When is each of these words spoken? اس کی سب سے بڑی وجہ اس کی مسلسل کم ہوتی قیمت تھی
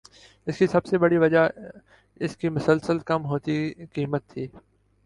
اس 0.47 0.57
کی 0.57 0.67
سب 0.67 0.85
سے 0.85 0.97
بڑی 0.97 1.17
وجہ 1.17 1.47
اس 2.21 2.35
کی 2.37 2.49
مسلسل 2.49 2.99
کم 3.07 3.25
ہوتی 3.25 3.57
قیمت 3.93 4.27
تھی 4.29 4.47